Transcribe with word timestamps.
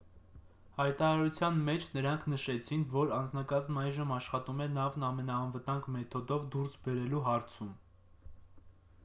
հայտարարության 0.77 1.59
մեջ 1.67 1.83
նրանք 1.97 2.23
նաև 2.25 2.33
նշեցին 2.33 2.85
որ 2.93 3.13
անձնակազմն 3.19 3.77
այժմ 3.83 4.15
աշխատում 4.17 4.65
է 4.67 4.69
նավն 4.79 5.07
ամենաանվտանգ 5.11 5.93
մեթոդով 5.99 6.49
դուրս 6.57 6.81
բերելու 6.89 7.25
հարցում 7.31 7.73